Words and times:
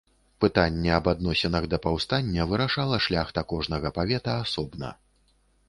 Пытанне 0.43 0.93
аб 0.99 1.09
адносінах 1.11 1.67
да 1.73 1.79
паўстання 1.85 2.47
вырашала 2.55 3.01
шляхта 3.09 3.45
кожнага 3.55 3.95
павета 4.01 4.31
асобна. 4.43 4.93